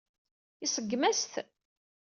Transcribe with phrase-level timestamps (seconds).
[0.65, 1.33] Iseggem-as-t.